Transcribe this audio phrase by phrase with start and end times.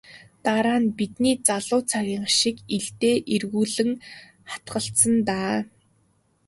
[0.43, 3.91] Дараа нь бидний залуу цагийнх шиг илдээ эргүүлэн
[4.51, 5.57] хатгалцсан даа.